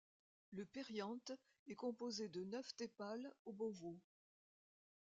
Le 0.53 0.65
périanthe 0.65 1.31
est 1.67 1.75
composé 1.75 2.27
de 2.27 2.43
neuf 2.43 2.75
tépales 2.75 3.31
obovaux. 3.45 3.99